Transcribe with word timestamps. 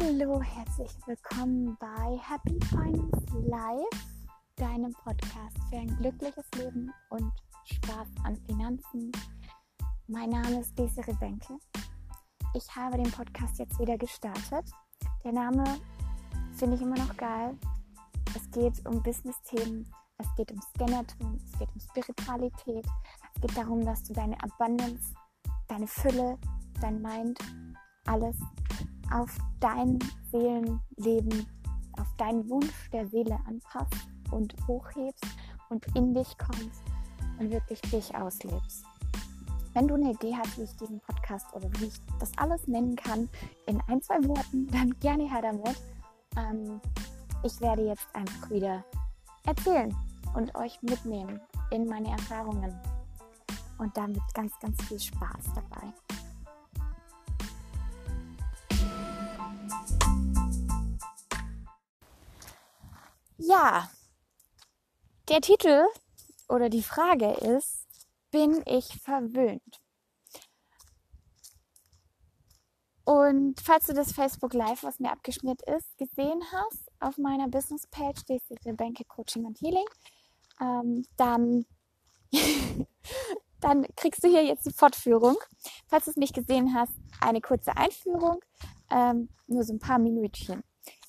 Hallo, 0.00 0.40
herzlich 0.40 0.92
willkommen 1.06 1.76
bei 1.80 2.20
Happy 2.22 2.56
Finance 2.66 3.26
Live, 3.48 4.06
deinem 4.54 4.92
Podcast 4.92 5.56
für 5.68 5.76
ein 5.76 5.88
glückliches 5.96 6.44
Leben 6.54 6.92
und 7.10 7.32
Spaß 7.64 8.06
an 8.22 8.36
Finanzen. 8.46 9.10
Mein 10.06 10.30
Name 10.30 10.60
ist 10.60 10.78
Desiree 10.78 11.14
Benke. 11.14 11.58
Ich 12.54 12.76
habe 12.76 12.96
den 12.96 13.10
Podcast 13.10 13.58
jetzt 13.58 13.76
wieder 13.80 13.98
gestartet. 13.98 14.70
Der 15.24 15.32
Name 15.32 15.64
finde 16.52 16.76
ich 16.76 16.82
immer 16.82 16.98
noch 16.98 17.16
geil. 17.16 17.58
Es 18.36 18.48
geht 18.52 18.86
um 18.86 19.02
Business-Themen, 19.02 19.92
es 20.18 20.32
geht 20.36 20.52
um 20.52 20.60
Scannertum, 20.76 21.40
es 21.44 21.58
geht 21.58 21.74
um 21.74 21.80
Spiritualität, 21.80 22.86
es 23.34 23.40
geht 23.40 23.56
darum, 23.56 23.84
dass 23.84 24.04
du 24.04 24.12
deine 24.12 24.36
Abundance, 24.44 25.12
deine 25.66 25.88
Fülle, 25.88 26.38
dein 26.80 27.02
Mind, 27.02 27.40
alles 28.06 28.36
auf 29.12 29.36
dein 29.60 29.98
Seelenleben, 30.30 31.46
auf 31.98 32.16
deinen 32.16 32.48
Wunsch 32.48 32.90
der 32.92 33.06
Seele 33.08 33.38
anpasst 33.46 34.08
und 34.30 34.54
hochhebst 34.66 35.26
und 35.70 35.84
in 35.94 36.14
dich 36.14 36.36
kommst 36.38 36.82
und 37.38 37.50
wirklich 37.50 37.80
dich 37.82 38.14
auslebst. 38.14 38.84
Wenn 39.74 39.86
du 39.86 39.94
eine 39.94 40.10
Idee 40.10 40.34
hast, 40.36 40.58
wie 40.58 40.62
ich 40.62 40.76
diesen 40.76 41.00
Podcast 41.00 41.46
oder 41.54 41.68
wie 41.78 41.86
ich 41.86 42.00
das 42.18 42.32
alles 42.36 42.66
nennen 42.66 42.96
kann, 42.96 43.28
in 43.66 43.80
ein, 43.86 44.02
zwei 44.02 44.16
Worten, 44.24 44.66
dann 44.72 44.98
gerne 45.00 45.30
her 45.30 45.42
damit. 45.42 45.76
Ähm, 46.36 46.80
ich 47.42 47.60
werde 47.60 47.86
jetzt 47.86 48.06
einfach 48.14 48.50
wieder 48.50 48.84
erzählen 49.46 49.94
und 50.34 50.54
euch 50.56 50.80
mitnehmen 50.82 51.40
in 51.70 51.86
meine 51.86 52.10
Erfahrungen. 52.10 52.74
Und 53.78 53.96
damit 53.96 54.22
ganz, 54.34 54.52
ganz 54.58 54.82
viel 54.84 54.98
Spaß 54.98 55.54
dabei. 55.54 55.92
Ja, 63.40 63.88
der 65.28 65.40
Titel 65.40 65.86
oder 66.48 66.68
die 66.68 66.82
Frage 66.82 67.34
ist, 67.34 67.86
bin 68.32 68.62
ich 68.66 69.00
verwöhnt? 69.00 69.80
Und 73.04 73.60
falls 73.60 73.86
du 73.86 73.94
das 73.94 74.10
Facebook 74.12 74.54
Live, 74.54 74.82
was 74.82 74.98
mir 74.98 75.12
abgeschmiert 75.12 75.62
ist, 75.62 75.96
gesehen 75.98 76.42
hast, 76.52 76.90
auf 76.98 77.16
meiner 77.16 77.48
Business 77.48 77.86
Page, 77.86 78.24
die 78.28 78.34
ist 78.34 78.50
Rebecca 78.66 79.04
Coaching 79.06 79.46
und 79.46 79.60
Healing, 79.60 79.86
ähm, 80.60 81.06
dann, 81.16 81.64
dann 83.60 83.86
kriegst 83.94 84.24
du 84.24 84.28
hier 84.28 84.44
jetzt 84.44 84.66
die 84.66 84.72
Fortführung. 84.72 85.36
Falls 85.86 86.06
du 86.06 86.10
es 86.10 86.16
nicht 86.16 86.34
gesehen 86.34 86.74
hast, 86.74 86.92
eine 87.20 87.40
kurze 87.40 87.76
Einführung, 87.76 88.40
ähm, 88.90 89.28
nur 89.46 89.62
so 89.62 89.74
ein 89.74 89.78
paar 89.78 89.98
Minütchen. 89.98 90.64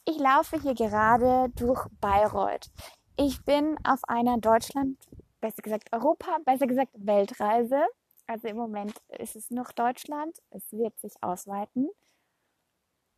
Ich 0.09 0.17
laufe 0.17 0.59
hier 0.59 0.73
gerade 0.73 1.51
durch 1.55 1.85
Bayreuth. 2.01 2.71
Ich 3.15 3.45
bin 3.45 3.77
auf 3.83 3.99
einer 4.07 4.39
Deutschland, 4.39 4.97
besser 5.39 5.61
gesagt 5.61 5.93
Europa, 5.93 6.39
besser 6.45 6.65
gesagt 6.65 6.93
Weltreise. 6.95 7.85
Also 8.25 8.47
im 8.47 8.57
Moment 8.57 8.99
ist 9.19 9.35
es 9.35 9.51
noch 9.51 9.71
Deutschland. 9.71 10.35
Es 10.49 10.71
wird 10.71 10.99
sich 10.99 11.13
ausweiten. 11.21 11.89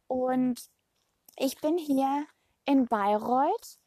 Und 0.08 0.70
ich 1.38 1.62
bin 1.62 1.78
hier 1.78 2.26
in 2.66 2.88
Bayreuth 2.88 3.80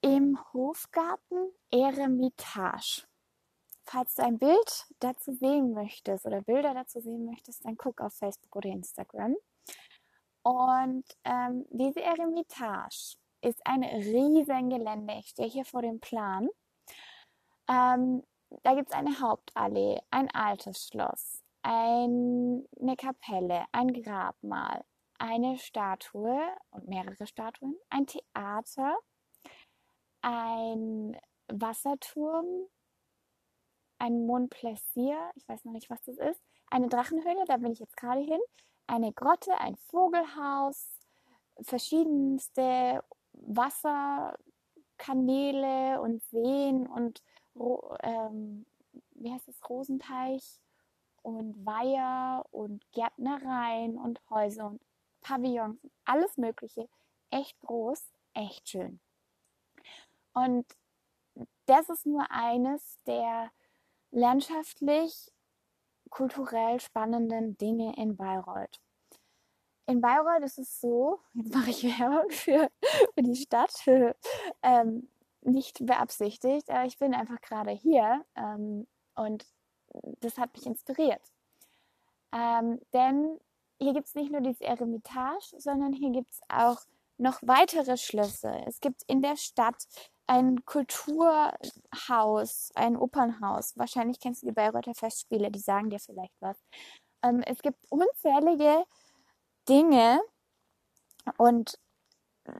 im 0.00 0.36
Hofgarten 0.52 1.52
Eremitage. 1.70 3.04
Falls 3.84 4.16
du 4.16 4.24
ein 4.24 4.40
Bild 4.40 4.86
dazu 4.98 5.32
sehen 5.32 5.74
möchtest 5.74 6.26
oder 6.26 6.42
Bilder 6.42 6.74
dazu 6.74 6.98
sehen 7.00 7.24
möchtest, 7.24 7.64
dann 7.64 7.76
guck 7.76 8.00
auf 8.00 8.14
Facebook 8.14 8.56
oder 8.56 8.70
Instagram. 8.70 9.36
Und 10.42 11.04
ähm, 11.24 11.66
diese 11.70 12.02
Eremitage 12.02 13.16
ist 13.42 13.60
ein 13.64 13.82
riesen 13.84 14.70
Gelände. 14.70 15.14
Ich 15.18 15.28
stehe 15.28 15.48
hier 15.48 15.64
vor 15.64 15.82
dem 15.82 16.00
Plan. 16.00 16.48
Ähm, 17.68 18.22
da 18.62 18.74
gibt 18.74 18.90
es 18.90 18.94
eine 18.94 19.20
Hauptallee, 19.20 20.00
ein 20.10 20.30
altes 20.30 20.86
Schloss, 20.88 21.42
ein, 21.62 22.66
eine 22.80 22.96
Kapelle, 22.96 23.64
ein 23.72 23.92
Grabmal, 23.92 24.84
eine 25.18 25.58
Statue 25.58 26.38
und 26.70 26.88
mehrere 26.88 27.26
Statuen, 27.26 27.76
ein 27.88 28.06
Theater, 28.06 28.98
ein 30.20 31.16
Wasserturm, 31.48 32.66
ein 33.98 34.26
Mont 34.26 34.50
Plaisir, 34.50 35.30
ich 35.36 35.48
weiß 35.48 35.64
noch 35.64 35.72
nicht, 35.72 35.88
was 35.88 36.02
das 36.02 36.18
ist, 36.18 36.42
eine 36.70 36.88
Drachenhöhle, 36.88 37.44
da 37.46 37.56
bin 37.56 37.72
ich 37.72 37.78
jetzt 37.78 37.96
gerade 37.96 38.20
hin, 38.20 38.40
eine 38.86 39.12
Grotte, 39.12 39.58
ein 39.58 39.76
Vogelhaus, 39.76 40.98
verschiedenste 41.60 43.04
Wasserkanäle 43.32 46.00
und 46.00 46.22
Seen 46.24 46.86
und 46.86 47.22
ähm, 48.02 48.66
wie 49.14 49.32
heißt 49.32 49.48
es, 49.48 49.68
Rosenteich 49.68 50.60
und 51.22 51.64
Weiher 51.64 52.44
und 52.50 52.90
Gärtnereien 52.92 53.98
und 53.98 54.20
Häuser 54.30 54.66
und 54.66 54.80
Pavillons, 55.20 55.78
alles 56.04 56.36
Mögliche. 56.36 56.88
Echt 57.30 57.58
groß, 57.60 58.04
echt 58.34 58.68
schön. 58.68 59.00
Und 60.34 60.66
das 61.66 61.88
ist 61.88 62.06
nur 62.06 62.30
eines 62.30 62.98
der 63.06 63.50
landschaftlich 64.10 65.32
kulturell 66.12 66.78
spannenden 66.78 67.56
Dinge 67.56 67.94
in 67.96 68.16
Bayreuth. 68.16 68.80
In 69.86 70.00
Bayreuth 70.00 70.44
ist 70.44 70.58
es 70.58 70.80
so, 70.80 71.20
jetzt 71.34 71.54
mache 71.54 71.70
ich 71.70 71.84
Werbung 71.84 72.30
für, 72.30 72.70
für 73.14 73.22
die 73.22 73.34
Stadt, 73.34 73.72
ähm, 74.62 75.08
nicht 75.40 75.84
beabsichtigt, 75.84 76.70
aber 76.70 76.84
ich 76.84 76.98
bin 76.98 77.14
einfach 77.14 77.40
gerade 77.40 77.72
hier 77.72 78.24
ähm, 78.36 78.86
und 79.16 79.44
das 80.20 80.38
hat 80.38 80.54
mich 80.54 80.66
inspiriert. 80.66 81.22
Ähm, 82.32 82.80
denn 82.92 83.40
hier 83.80 83.94
gibt 83.94 84.06
es 84.06 84.14
nicht 84.14 84.30
nur 84.30 84.40
dieses 84.40 84.60
Eremitage, 84.60 85.58
sondern 85.58 85.92
hier 85.92 86.10
gibt 86.10 86.30
es 86.30 86.40
auch 86.48 86.80
noch 87.18 87.40
weitere 87.42 87.96
Schlösser. 87.96 88.66
Es 88.66 88.80
gibt 88.80 89.02
in 89.06 89.22
der 89.22 89.36
Stadt 89.36 89.84
ein 90.32 90.64
Kulturhaus, 90.64 92.72
ein 92.74 92.96
Opernhaus. 92.96 93.76
Wahrscheinlich 93.76 94.18
kennst 94.18 94.42
du 94.42 94.46
die 94.46 94.52
Bayreuther 94.52 94.94
Festspiele, 94.94 95.50
die 95.50 95.58
sagen 95.58 95.90
dir 95.90 95.98
vielleicht 95.98 96.32
was. 96.40 96.56
Ähm, 97.22 97.42
es 97.42 97.60
gibt 97.60 97.78
unzählige 97.90 98.86
Dinge 99.68 100.22
und 101.36 101.78
äh, 102.44 102.52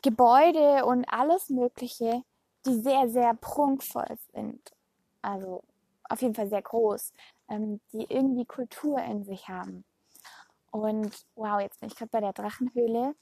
Gebäude 0.00 0.86
und 0.86 1.04
alles 1.12 1.50
Mögliche, 1.50 2.22
die 2.64 2.80
sehr, 2.80 3.10
sehr 3.10 3.34
prunkvoll 3.34 4.16
sind. 4.32 4.70
Also 5.20 5.62
auf 6.04 6.22
jeden 6.22 6.34
Fall 6.34 6.48
sehr 6.48 6.62
groß, 6.62 7.12
ähm, 7.50 7.82
die 7.92 8.06
irgendwie 8.08 8.46
Kultur 8.46 8.98
in 8.98 9.24
sich 9.24 9.46
haben. 9.46 9.84
Und 10.70 11.26
wow, 11.34 11.60
jetzt 11.60 11.80
bin 11.80 11.90
ich 11.90 11.96
gerade 11.96 12.10
bei 12.10 12.20
der 12.20 12.32
Drachenhöhle. 12.32 13.14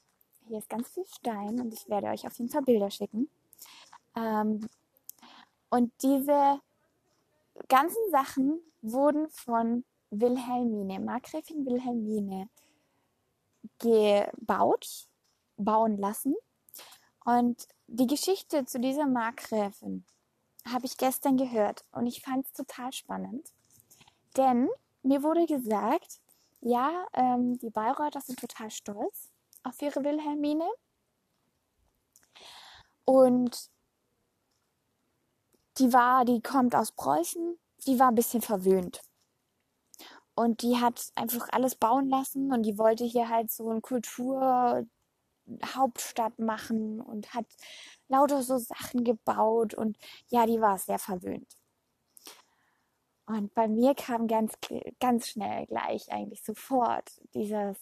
Hier 0.47 0.57
ist 0.57 0.69
ganz 0.69 0.87
viel 0.87 1.05
Stein 1.05 1.59
und 1.59 1.73
ich 1.73 1.89
werde 1.89 2.07
euch 2.07 2.25
auf 2.25 2.37
jeden 2.37 2.49
Fall 2.49 2.61
Bilder 2.61 2.91
schicken. 2.91 3.29
Ähm, 4.19 4.67
und 5.69 5.93
diese 6.01 6.59
ganzen 7.67 8.11
Sachen 8.11 8.59
wurden 8.81 9.29
von 9.29 9.85
Wilhelmine, 10.09 10.99
Markgräfin 10.99 11.65
Wilhelmine, 11.65 12.49
gebaut, 13.77 15.07
bauen 15.57 15.97
lassen. 15.97 16.35
Und 17.25 17.67
die 17.87 18.07
Geschichte 18.07 18.65
zu 18.65 18.79
dieser 18.79 19.05
Markgräfin 19.05 20.05
habe 20.67 20.85
ich 20.85 20.97
gestern 20.97 21.37
gehört 21.37 21.85
und 21.91 22.07
ich 22.07 22.21
fand 22.21 22.45
es 22.45 22.53
total 22.53 22.91
spannend. 22.93 23.51
Denn 24.37 24.69
mir 25.03 25.23
wurde 25.23 25.45
gesagt, 25.45 26.19
ja, 26.61 27.05
ähm, 27.13 27.57
die 27.59 27.69
Bayreuther 27.69 28.21
sind 28.21 28.39
total 28.39 28.69
stolz 28.69 29.31
auf 29.63 29.81
ihre 29.81 30.03
Wilhelmine. 30.03 30.67
Und 33.05 33.69
die 35.79 35.93
war, 35.93 36.25
die 36.25 36.41
kommt 36.41 36.75
aus 36.75 36.91
Preußen, 36.91 37.57
die 37.87 37.99
war 37.99 38.09
ein 38.09 38.15
bisschen 38.15 38.41
verwöhnt. 38.41 39.01
Und 40.35 40.61
die 40.61 40.77
hat 40.77 41.11
einfach 41.15 41.49
alles 41.51 41.75
bauen 41.75 42.09
lassen 42.09 42.53
und 42.53 42.63
die 42.63 42.77
wollte 42.77 43.03
hier 43.03 43.29
halt 43.29 43.51
so 43.51 43.69
eine 43.69 43.81
Kulturhauptstadt 43.81 46.39
machen 46.39 47.01
und 47.01 47.33
hat 47.33 47.45
lauter 48.07 48.41
so 48.43 48.57
Sachen 48.57 49.03
gebaut 49.03 49.73
und 49.73 49.97
ja, 50.29 50.45
die 50.45 50.61
war 50.61 50.77
sehr 50.77 50.99
verwöhnt. 50.99 51.55
Und 53.25 53.53
bei 53.53 53.67
mir 53.67 53.93
kam 53.95 54.27
ganz, 54.27 54.53
ganz 54.99 55.27
schnell 55.27 55.65
gleich 55.67 56.11
eigentlich 56.11 56.43
sofort 56.43 57.09
dieses 57.33 57.77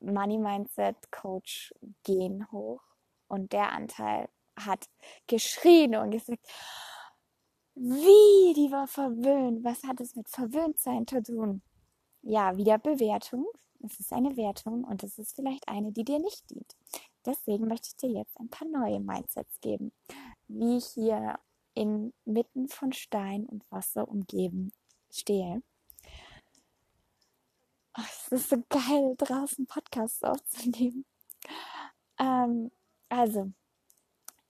Money 0.00 0.38
Mindset 0.38 0.96
Coach 1.10 1.74
Gen 2.04 2.50
hoch 2.50 2.82
und 3.28 3.52
der 3.52 3.72
Anteil 3.72 4.28
hat 4.66 4.88
geschrien 5.26 5.96
und 5.96 6.10
gesagt, 6.10 6.46
wie, 7.74 8.52
die 8.54 8.70
war 8.70 8.86
verwöhnt. 8.86 9.64
Was 9.64 9.82
hat 9.84 10.00
es 10.00 10.14
mit 10.16 10.28
Verwöhntsein 10.28 11.06
zu 11.06 11.22
tun? 11.22 11.62
Ja, 12.22 12.56
wieder 12.56 12.78
Bewertung. 12.78 13.46
Es 13.82 13.98
ist 13.98 14.12
eine 14.12 14.36
Wertung 14.36 14.84
und 14.84 15.02
es 15.02 15.18
ist 15.18 15.34
vielleicht 15.34 15.66
eine, 15.68 15.90
die 15.92 16.04
dir 16.04 16.18
nicht 16.18 16.50
dient. 16.50 16.76
Deswegen 17.24 17.66
möchte 17.68 17.88
ich 17.88 17.96
dir 17.96 18.10
jetzt 18.10 18.38
ein 18.38 18.48
paar 18.48 18.68
neue 18.68 19.00
Mindsets 19.00 19.60
geben, 19.60 19.92
wie 20.48 20.76
ich 20.76 20.86
hier 20.86 21.38
inmitten 21.74 22.68
von 22.68 22.92
Stein 22.92 23.46
und 23.46 23.64
Wasser 23.70 24.08
umgeben 24.08 24.72
stehe. 25.10 25.62
Oh, 27.96 28.02
es 28.02 28.28
ist 28.32 28.50
so 28.50 28.62
geil, 28.68 29.14
draußen 29.18 29.66
Podcasts 29.66 30.22
aufzunehmen. 30.22 31.04
Ähm, 32.18 32.70
also, 33.08 33.52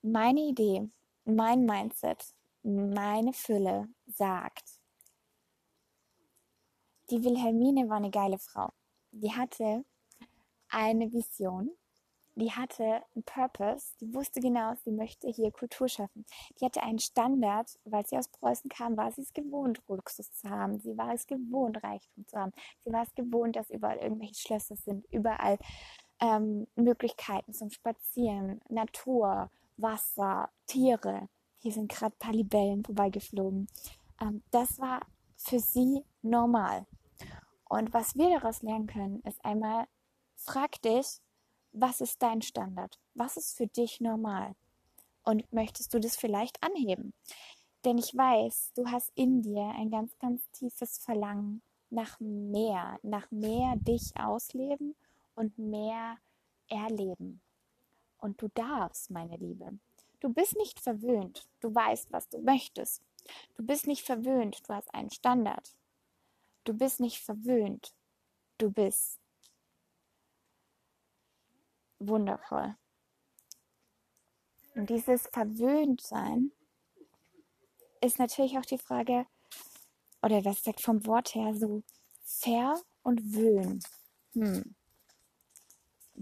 meine 0.02 0.40
Idee, 0.40 0.88
mein 1.24 1.64
Mindset, 1.64 2.34
meine 2.62 3.32
Fülle 3.32 3.88
sagt, 4.06 4.80
die 7.10 7.24
Wilhelmine 7.24 7.88
war 7.88 7.96
eine 7.96 8.10
geile 8.10 8.38
Frau. 8.38 8.70
Die 9.10 9.32
hatte 9.32 9.84
eine 10.68 11.12
Vision, 11.12 11.70
die 12.36 12.52
hatte 12.52 13.02
einen 13.14 13.24
Purpose, 13.24 13.92
die 14.00 14.14
wusste 14.14 14.40
genau, 14.40 14.74
sie 14.84 14.92
möchte 14.92 15.28
hier 15.28 15.50
Kultur 15.50 15.88
schaffen. 15.88 16.24
Die 16.58 16.64
hatte 16.64 16.82
einen 16.82 17.00
Standard, 17.00 17.78
weil 17.84 18.06
sie 18.06 18.16
aus 18.16 18.28
Preußen 18.28 18.70
kam, 18.70 18.96
war 18.96 19.10
sie 19.10 19.22
es 19.22 19.32
gewohnt, 19.32 19.82
Luxus 19.88 20.32
zu 20.32 20.48
haben. 20.48 20.78
Sie 20.78 20.96
war 20.96 21.12
es 21.12 21.26
gewohnt, 21.26 21.82
Reichtum 21.82 22.26
zu 22.28 22.38
haben. 22.38 22.52
Sie 22.84 22.92
war 22.92 23.02
es 23.02 23.14
gewohnt, 23.14 23.56
dass 23.56 23.68
überall 23.70 23.98
irgendwelche 23.98 24.36
Schlösser 24.36 24.76
sind, 24.76 25.04
überall 25.12 25.58
ähm, 26.20 26.66
Möglichkeiten 26.76 27.52
zum 27.52 27.70
Spazieren, 27.70 28.60
Natur, 28.68 29.50
Wasser, 29.82 30.50
Tiere. 30.66 31.28
Hier 31.58 31.72
sind 31.72 31.90
gerade 31.90 32.14
ein 32.14 32.18
paar 32.18 32.32
Libellen 32.32 32.84
vorbeigeflogen. 32.84 33.68
Ähm, 34.20 34.42
das 34.50 34.78
war 34.78 35.00
für 35.36 35.58
sie 35.58 36.04
normal. 36.22 36.86
Und 37.68 37.92
was 37.92 38.16
wir 38.16 38.30
daraus 38.30 38.62
lernen 38.62 38.86
können, 38.86 39.20
ist 39.22 39.44
einmal, 39.44 39.86
frag 40.36 40.80
dich, 40.82 41.20
was 41.72 42.00
ist 42.00 42.20
dein 42.22 42.42
Standard? 42.42 42.98
Was 43.14 43.36
ist 43.36 43.56
für 43.56 43.66
dich 43.66 44.00
normal? 44.00 44.54
Und 45.22 45.50
möchtest 45.52 45.94
du 45.94 46.00
das 46.00 46.16
vielleicht 46.16 46.62
anheben? 46.62 47.12
Denn 47.84 47.96
ich 47.96 48.14
weiß, 48.14 48.72
du 48.74 48.86
hast 48.90 49.12
in 49.14 49.42
dir 49.42 49.68
ein 49.76 49.90
ganz, 49.90 50.18
ganz 50.18 50.42
tiefes 50.50 50.98
Verlangen 50.98 51.62
nach 51.90 52.18
mehr, 52.20 52.98
nach 53.02 53.30
mehr 53.30 53.74
dich 53.76 54.12
ausleben 54.16 54.94
und 55.34 55.58
mehr 55.58 56.16
erleben. 56.68 57.40
Und 58.20 58.40
du 58.42 58.48
darfst, 58.48 59.10
meine 59.10 59.36
Liebe. 59.36 59.78
Du 60.20 60.28
bist 60.28 60.56
nicht 60.56 60.78
verwöhnt. 60.80 61.48
Du 61.60 61.74
weißt, 61.74 62.12
was 62.12 62.28
du 62.28 62.38
möchtest. 62.38 63.02
Du 63.56 63.64
bist 63.64 63.86
nicht 63.86 64.04
verwöhnt. 64.04 64.68
Du 64.68 64.74
hast 64.74 64.92
einen 64.94 65.10
Standard. 65.10 65.74
Du 66.64 66.74
bist 66.74 67.00
nicht 67.00 67.18
verwöhnt. 67.18 67.94
Du 68.58 68.70
bist 68.70 69.18
wundervoll. 71.98 72.76
Und 74.74 74.90
dieses 74.90 75.26
Verwöhntsein 75.28 76.52
ist 78.00 78.18
natürlich 78.18 78.58
auch 78.58 78.66
die 78.66 78.78
Frage, 78.78 79.26
oder 80.22 80.42
das 80.42 80.62
sagt 80.62 80.82
vom 80.82 81.04
Wort 81.06 81.34
her 81.34 81.54
so, 81.54 81.82
fair 82.22 82.80
und 83.02 83.34
wöhn. 83.34 83.80
Hm. 84.34 84.74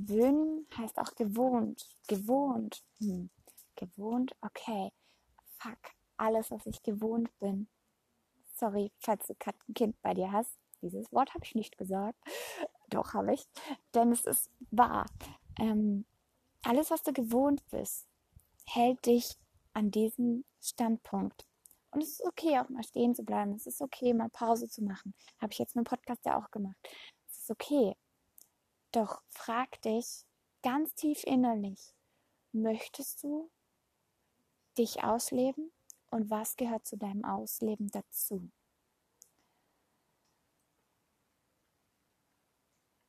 Wöhnen 0.06 0.66
heißt 0.76 0.98
auch 0.98 1.14
gewohnt. 1.16 1.88
Gewohnt. 2.06 2.84
Hm. 3.00 3.30
Gewohnt, 3.74 4.36
okay. 4.40 4.92
Fuck. 5.58 5.78
Alles, 6.16 6.50
was 6.50 6.66
ich 6.66 6.82
gewohnt 6.82 7.36
bin. 7.40 7.68
Sorry, 8.54 8.92
falls 8.98 9.26
du 9.26 9.34
gerade 9.34 9.58
ein 9.68 9.74
Kind 9.74 10.00
bei 10.02 10.14
dir 10.14 10.30
hast. 10.30 10.56
Dieses 10.82 11.12
Wort 11.12 11.34
habe 11.34 11.44
ich 11.44 11.54
nicht 11.56 11.76
gesagt. 11.78 12.18
Doch, 12.90 13.14
habe 13.14 13.34
ich. 13.34 13.48
Denn 13.94 14.12
es 14.12 14.24
ist 14.24 14.50
wahr. 14.70 15.06
Ähm, 15.58 16.04
alles, 16.62 16.90
was 16.90 17.02
du 17.02 17.12
gewohnt 17.12 17.62
bist, 17.70 18.06
hält 18.66 19.04
dich 19.06 19.36
an 19.72 19.90
diesem 19.90 20.44
Standpunkt. 20.60 21.46
Und 21.90 22.02
es 22.02 22.20
ist 22.20 22.24
okay, 22.24 22.58
auch 22.58 22.68
mal 22.68 22.84
stehen 22.84 23.14
zu 23.14 23.24
bleiben. 23.24 23.52
Es 23.54 23.66
ist 23.66 23.80
okay, 23.80 24.14
mal 24.14 24.28
Pause 24.28 24.68
zu 24.68 24.82
machen. 24.82 25.14
Habe 25.40 25.52
ich 25.52 25.58
jetzt 25.58 25.74
mit 25.74 25.86
dem 25.86 25.90
Podcast 25.90 26.24
ja 26.24 26.38
auch 26.38 26.50
gemacht. 26.50 26.76
Es 27.28 27.38
ist 27.38 27.50
okay. 27.50 27.96
Doch 28.92 29.22
frag 29.28 29.80
dich 29.82 30.24
ganz 30.62 30.94
tief 30.94 31.22
innerlich, 31.24 31.94
möchtest 32.52 33.22
du 33.22 33.50
dich 34.78 35.04
ausleben 35.04 35.70
und 36.10 36.30
was 36.30 36.56
gehört 36.56 36.86
zu 36.86 36.96
deinem 36.96 37.24
Ausleben 37.24 37.88
dazu? 37.90 38.50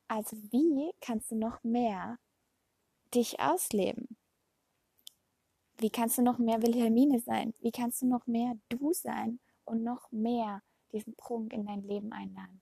Also 0.08 0.36
wie 0.50 0.90
kannst 1.00 1.30
du 1.30 1.36
noch 1.36 1.62
mehr 1.62 2.18
dich 3.14 3.40
ausleben? 3.40 4.16
Wie 5.78 5.88
kannst 5.88 6.18
du 6.18 6.22
noch 6.22 6.38
mehr 6.38 6.60
Wilhelmine 6.60 7.20
sein? 7.20 7.54
Wie 7.60 7.70
kannst 7.70 8.02
du 8.02 8.06
noch 8.06 8.26
mehr 8.26 8.54
du 8.68 8.92
sein 8.92 9.40
und 9.64 9.82
noch 9.82 10.12
mehr 10.12 10.62
diesen 10.92 11.14
Prunk 11.16 11.54
in 11.54 11.64
dein 11.64 11.82
Leben 11.82 12.12
einladen? 12.12 12.60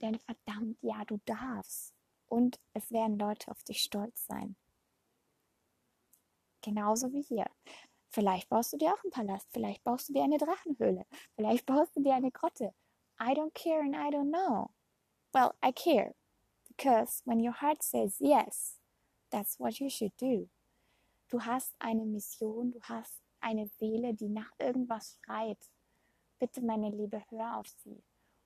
Denn 0.00 0.18
verdammt, 0.18 0.78
ja, 0.82 1.04
du 1.04 1.18
darfst 1.26 1.92
und 2.28 2.60
es 2.72 2.90
werden 2.90 3.18
Leute 3.18 3.50
auf 3.50 3.62
dich 3.64 3.82
stolz 3.82 4.26
sein. 4.26 4.56
Genauso 6.62 7.12
wie 7.12 7.22
hier. 7.22 7.46
Vielleicht 8.10 8.48
baust 8.48 8.72
du 8.72 8.76
dir 8.76 8.94
auch 8.94 9.02
einen 9.02 9.10
Palast, 9.10 9.48
vielleicht 9.52 9.82
baust 9.84 10.08
du 10.08 10.12
dir 10.12 10.22
eine 10.22 10.38
Drachenhöhle, 10.38 11.04
vielleicht 11.34 11.66
baust 11.66 11.96
du 11.96 12.02
dir 12.02 12.14
eine 12.14 12.30
Grotte. 12.30 12.72
I 13.20 13.32
don't 13.32 13.52
care 13.54 13.80
and 13.80 13.94
I 13.94 14.14
don't 14.14 14.30
know. 14.30 14.70
Well, 15.32 15.54
I 15.64 15.72
care. 15.72 16.14
Because 16.68 17.22
when 17.24 17.40
your 17.40 17.60
heart 17.60 17.82
says 17.82 18.20
yes, 18.20 18.78
that's 19.30 19.58
what 19.58 19.80
you 19.80 19.90
should 19.90 20.12
do. 20.20 20.48
Du 21.28 21.40
hast 21.40 21.74
eine 21.80 22.04
Mission, 22.04 22.72
du 22.72 22.80
hast 22.82 23.20
eine 23.40 23.66
Seele, 23.78 24.14
die 24.14 24.28
nach 24.28 24.52
irgendwas 24.58 25.18
schreit. 25.24 25.58
Bitte, 26.38 26.62
meine 26.62 26.90
Liebe, 26.90 27.22
hör 27.30 27.58
auf 27.58 27.68
sie. 27.68 28.02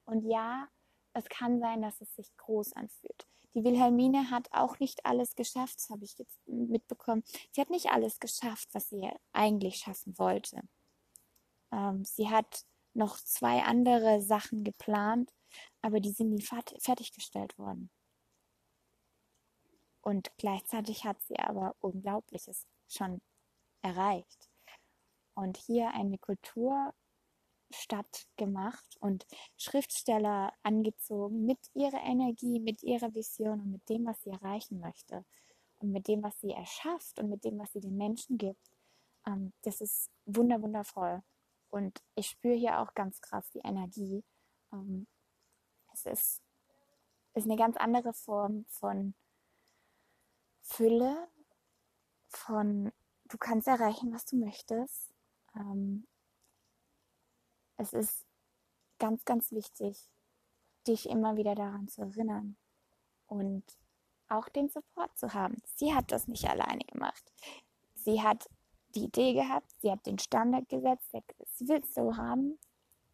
Und 0.06 0.24
ja, 0.24 0.68
es 1.14 1.24
kann 1.28 1.60
sein, 1.60 1.82
dass 1.82 2.00
es 2.00 2.14
sich 2.14 2.36
groß 2.36 2.74
anfühlt. 2.74 3.26
Die 3.54 3.64
Wilhelmine 3.64 4.30
hat 4.30 4.52
auch 4.52 4.78
nicht 4.78 5.04
alles 5.04 5.34
geschafft, 5.34 5.76
das 5.78 5.90
habe 5.90 6.04
ich 6.04 6.16
jetzt 6.18 6.38
mitbekommen. 6.46 7.24
Sie 7.52 7.60
hat 7.60 7.70
nicht 7.70 7.90
alles 7.90 8.20
geschafft, 8.20 8.68
was 8.72 8.88
sie 8.88 9.10
eigentlich 9.32 9.76
schaffen 9.76 10.16
wollte. 10.18 10.60
Ähm, 11.72 12.04
sie 12.04 12.28
hat 12.28 12.64
noch 12.94 13.16
zwei 13.16 13.62
andere 13.62 14.20
Sachen 14.22 14.64
geplant, 14.64 15.32
aber 15.82 16.00
die 16.00 16.12
sind 16.12 16.30
nie 16.30 16.42
fertiggestellt 16.42 17.56
worden. 17.58 17.90
Und 20.02 20.30
gleichzeitig 20.38 21.04
hat 21.04 21.20
sie 21.22 21.38
aber 21.38 21.74
Unglaubliches 21.80 22.66
schon 22.88 23.20
erreicht. 23.82 24.48
Und 25.34 25.56
hier 25.56 25.90
eine 25.92 26.18
Kultur 26.18 26.94
Stadt 27.70 28.26
gemacht 28.36 28.96
und 29.00 29.26
Schriftsteller 29.56 30.52
angezogen 30.62 31.44
mit 31.44 31.58
ihrer 31.74 32.02
Energie, 32.02 32.60
mit 32.60 32.82
ihrer 32.82 33.14
Vision 33.14 33.60
und 33.60 33.72
mit 33.72 33.88
dem, 33.88 34.06
was 34.06 34.22
sie 34.22 34.30
erreichen 34.30 34.80
möchte 34.80 35.24
und 35.78 35.92
mit 35.92 36.08
dem, 36.08 36.22
was 36.22 36.40
sie 36.40 36.52
erschafft 36.52 37.18
und 37.18 37.28
mit 37.28 37.44
dem, 37.44 37.58
was 37.58 37.72
sie 37.72 37.80
den 37.80 37.96
Menschen 37.96 38.38
gibt. 38.38 38.70
Ähm, 39.26 39.52
das 39.62 39.80
ist 39.80 40.10
wunder 40.24 40.62
wundervoll. 40.62 41.22
Und 41.70 42.02
ich 42.14 42.28
spüre 42.28 42.54
hier 42.54 42.80
auch 42.80 42.94
ganz 42.94 43.20
krass 43.20 43.50
die 43.50 43.60
Energie. 43.60 44.24
Ähm, 44.72 45.06
es 45.92 46.06
ist, 46.06 46.42
ist 47.34 47.44
eine 47.44 47.56
ganz 47.56 47.76
andere 47.76 48.14
Form 48.14 48.64
von 48.68 49.14
Fülle, 50.62 51.28
von 52.28 52.92
du 53.24 53.38
kannst 53.38 53.68
erreichen, 53.68 54.12
was 54.12 54.24
du 54.24 54.36
möchtest. 54.36 55.12
Ähm, 55.54 56.06
es 57.78 57.92
ist 57.92 58.26
ganz, 58.98 59.24
ganz 59.24 59.52
wichtig, 59.52 60.10
dich 60.86 61.08
immer 61.08 61.36
wieder 61.36 61.54
daran 61.54 61.88
zu 61.88 62.02
erinnern 62.02 62.58
und 63.26 63.64
auch 64.28 64.50
den 64.50 64.68
Support 64.68 65.16
zu 65.16 65.32
haben. 65.32 65.62
Sie 65.76 65.94
hat 65.94 66.12
das 66.12 66.28
nicht 66.28 66.46
alleine 66.48 66.84
gemacht. 66.84 67.32
Sie 67.94 68.20
hat 68.20 68.50
die 68.94 69.04
Idee 69.04 69.32
gehabt, 69.32 69.70
sie 69.80 69.90
hat 69.90 70.04
den 70.06 70.18
Standard 70.18 70.68
gesetzt, 70.68 71.10
sie 71.54 71.66
will 71.68 71.80
es 71.82 71.94
so 71.94 72.16
haben 72.16 72.58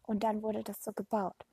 und 0.03 0.23
dann 0.23 0.41
wurde 0.41 0.63
das 0.63 0.83
so 0.83 0.91
gebaut. 0.93 1.45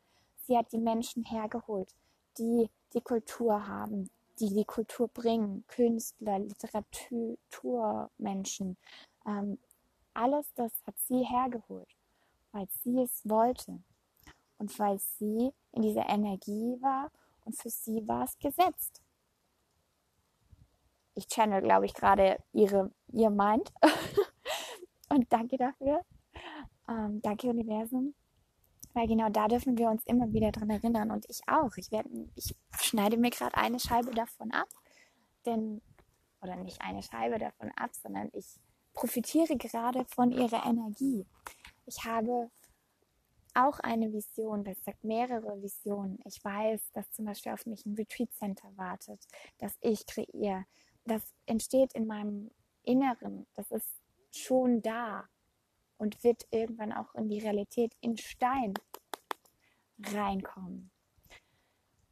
Sie 0.46 0.56
hat 0.56 0.72
die 0.72 0.78
Menschen 0.78 1.24
hergeholt, 1.24 1.92
die 2.38 2.70
die 2.94 3.00
Kultur 3.00 3.66
haben, 3.66 4.10
die 4.40 4.54
die 4.54 4.64
Kultur 4.64 5.08
bringen, 5.08 5.64
Künstler, 5.68 6.38
Literaturmenschen, 6.38 8.78
ähm, 9.26 9.58
alles 10.14 10.52
das 10.54 10.72
hat 10.86 10.98
sie 10.98 11.24
hergeholt 11.24 11.88
weil 12.52 12.68
sie 12.82 13.00
es 13.00 13.28
wollte 13.28 13.82
und 14.58 14.78
weil 14.78 14.98
sie 14.98 15.52
in 15.72 15.82
dieser 15.82 16.08
Energie 16.08 16.76
war 16.80 17.10
und 17.44 17.56
für 17.56 17.70
sie 17.70 18.06
war 18.06 18.24
es 18.24 18.38
gesetzt. 18.38 19.02
Ich 21.14 21.26
channel, 21.26 21.60
glaube 21.60 21.86
ich, 21.86 21.94
gerade 21.94 22.42
ihre, 22.52 22.90
ihr 23.08 23.30
Mind. 23.30 23.70
und 25.10 25.30
danke 25.30 25.58
dafür. 25.58 26.02
Ähm, 26.88 27.20
danke, 27.22 27.48
Universum. 27.48 28.14
Weil 28.94 29.06
genau 29.08 29.28
da 29.30 29.48
dürfen 29.48 29.78
wir 29.78 29.88
uns 29.88 30.04
immer 30.04 30.32
wieder 30.32 30.52
dran 30.52 30.70
erinnern 30.70 31.10
und 31.10 31.24
ich 31.28 31.40
auch. 31.46 31.76
Ich, 31.76 31.90
werde, 31.90 32.08
ich 32.34 32.54
schneide 32.78 33.16
mir 33.16 33.30
gerade 33.30 33.56
eine 33.56 33.78
Scheibe 33.78 34.10
davon 34.12 34.52
ab, 34.52 34.68
denn, 35.46 35.80
oder 36.40 36.56
nicht 36.56 36.80
eine 36.82 37.02
Scheibe 37.02 37.38
davon 37.38 37.70
ab, 37.76 37.90
sondern 37.94 38.30
ich 38.32 38.60
profitiere 38.92 39.56
gerade 39.56 40.04
von 40.04 40.30
ihrer 40.30 40.66
Energie. 40.66 41.26
Ich 41.86 42.04
habe 42.04 42.50
auch 43.54 43.78
eine 43.80 44.12
Vision, 44.12 44.64
das 44.64 44.82
sagt 44.84 45.04
mehrere 45.04 45.60
Visionen. 45.62 46.18
Ich 46.24 46.42
weiß, 46.42 46.92
dass 46.92 47.10
zum 47.12 47.26
Beispiel 47.26 47.52
auf 47.52 47.66
mich 47.66 47.84
ein 47.84 47.94
Retreat 47.94 48.32
Center 48.32 48.70
wartet, 48.76 49.26
das 49.58 49.76
ich 49.80 50.06
kreiere. 50.06 50.64
Das 51.04 51.22
entsteht 51.46 51.92
in 51.92 52.06
meinem 52.06 52.50
Inneren. 52.84 53.46
Das 53.54 53.70
ist 53.70 54.00
schon 54.30 54.80
da 54.82 55.28
und 55.98 56.22
wird 56.24 56.46
irgendwann 56.50 56.92
auch 56.92 57.14
in 57.14 57.28
die 57.28 57.40
Realität 57.40 57.94
in 58.00 58.16
Stein 58.16 58.74
reinkommen. 60.00 60.90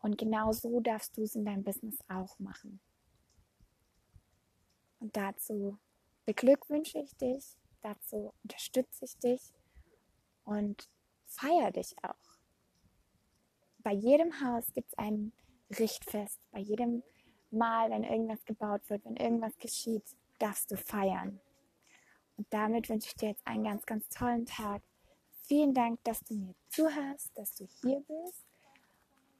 Und 0.03 0.19
genau 0.19 0.53
so 0.53 0.81
darfst 0.81 1.17
du 1.17 1.23
es 1.23 1.35
in 1.35 1.45
deinem 1.45 1.65
Business 1.65 1.99
auch 2.09 2.39
machen. 2.39 2.81
Und 4.99 5.17
dazu 5.17 5.79
beglückwünsche 6.27 6.99
ich 6.99 7.17
dich, 7.17 7.57
dazu 7.81 8.33
unterstütze 8.43 9.05
ich 9.05 9.19
dich 9.19 9.53
und 10.51 10.89
feier 11.27 11.71
dich 11.71 11.95
auch. 12.03 12.39
Bei 13.79 13.93
jedem 13.93 14.41
Haus 14.41 14.67
gibt 14.75 14.89
es 14.89 14.99
ein 14.99 15.33
Richtfest. 15.79 16.41
Bei 16.51 16.59
jedem 16.59 17.03
Mal, 17.51 17.91
wenn 17.91 18.03
irgendwas 18.03 18.45
gebaut 18.45 18.83
wird, 18.89 19.05
wenn 19.05 19.17
irgendwas 19.17 19.57
geschieht, 19.59 20.03
darfst 20.39 20.71
du 20.73 20.77
feiern. 20.77 21.41
Und 22.37 22.47
damit 22.51 22.89
wünsche 22.89 23.09
ich 23.09 23.15
dir 23.15 23.29
jetzt 23.31 23.47
einen 23.47 23.65
ganz, 23.65 23.87
ganz 23.87 24.09
tollen 24.09 24.45
Tag. 24.45 24.83
Vielen 25.43 25.73
Dank, 25.73 26.03
dass 26.05 26.21
du 26.21 26.35
mir 26.35 26.55
zuhörst, 26.69 27.31
dass 27.37 27.55
du 27.55 27.67
hier 27.81 28.01
bist. 28.01 28.45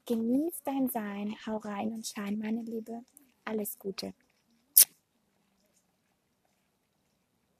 Genieß 0.05 0.63
dein 0.63 0.89
Sein, 0.89 1.35
hau 1.45 1.57
rein 1.57 1.91
und 1.91 2.07
schein, 2.07 2.39
meine 2.39 2.61
Liebe. 2.61 3.03
Alles 3.43 3.77
Gute. 3.77 4.13